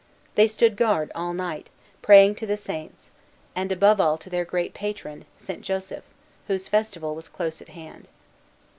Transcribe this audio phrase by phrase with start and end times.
[0.33, 1.69] They stood guard all night,
[2.01, 3.11] praying to the Saints,
[3.55, 6.05] and above all to their great patron, Saint Joseph,
[6.47, 8.07] whose festival was close at hand.